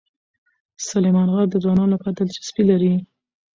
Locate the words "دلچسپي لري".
2.19-2.93